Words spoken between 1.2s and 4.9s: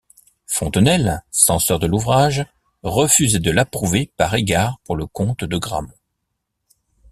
censeur de l'ouvrage, refusait de l'approuver par égard